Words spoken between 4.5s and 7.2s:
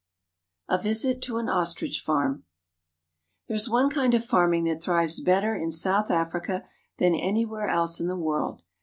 that thrives better in South Africa than